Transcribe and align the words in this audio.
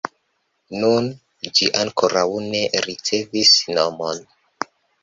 Nun, 0.83 1.09
ĝi 1.59 1.69
ankoraŭ 1.83 2.25
ne 2.49 2.65
ricevis 2.89 3.57
nomon. 3.79 4.27